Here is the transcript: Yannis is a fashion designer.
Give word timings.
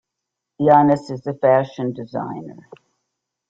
Yannis 0.59 1.11
is 1.11 1.27
a 1.27 1.33
fashion 1.35 1.93
designer. 1.93 2.67